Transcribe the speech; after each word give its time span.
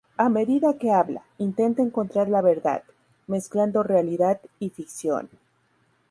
A 0.17 0.29
medida 0.29 0.79
que 0.79 0.91
habla, 0.91 1.21
intenta 1.37 1.83
encontrar 1.83 2.27
la 2.27 2.41
verdad, 2.41 2.81
mezclando 3.27 3.83
realidad 3.83 4.41
y 4.57 4.71
ficción. 4.71 5.29